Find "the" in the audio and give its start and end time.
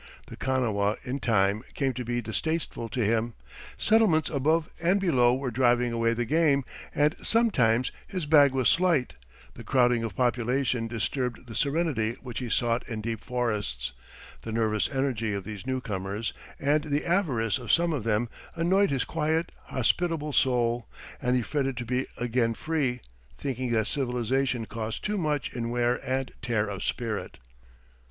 0.25-0.35, 6.15-6.25, 9.53-9.63, 11.45-11.53, 14.41-14.51, 16.85-17.05